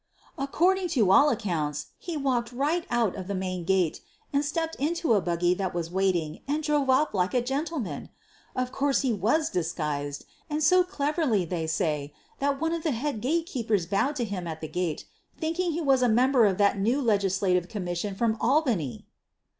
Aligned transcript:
"According 0.35 0.87
to 0.97 1.11
all 1.11 1.29
accounts 1.29 1.91
he 1.99 2.17
walked 2.17 2.51
right 2.51 2.87
out 2.89 3.15
of 3.15 3.27
the 3.27 3.35
main 3.35 3.63
gate, 3.63 4.01
stepped 4.41 4.73
into 4.77 5.13
a 5.13 5.21
buggy 5.21 5.53
that 5.53 5.75
was 5.75 5.91
waiting, 5.91 6.41
and 6.47 6.63
drove 6.63 6.89
off 6.89 7.13
like 7.13 7.35
a 7.35 7.41
gentleman. 7.43 8.09
Of 8.55 8.71
course 8.71 9.01
QUEEN 9.01 9.13
OF 9.13 9.19
THE 9.19 9.21
BURGLAES 9.27 9.31
71 9.31 9.31
he 9.31 9.37
was 9.39 9.49
disguised, 9.51 10.25
and 10.49 10.63
so 10.63 10.83
cleverly 10.83 11.45
they 11.45 11.67
say 11.67 12.13
that 12.39 12.59
one 12.59 12.73
of 12.73 12.81
the 12.81 12.93
head 12.93 13.21
gatekeepers 13.21 13.85
bowed 13.85 14.15
to 14.15 14.25
him 14.25 14.47
at 14.47 14.59
the 14.61 14.67
gate, 14.67 15.05
thinking 15.37 15.71
he 15.73 15.81
was 15.81 16.01
a 16.01 16.09
member 16.09 16.47
of 16.47 16.57
that 16.57 16.79
new 16.79 16.99
legislative 16.99 17.67
commission 17.69 18.15
from 18.15 18.37
Albany.' 18.41 19.05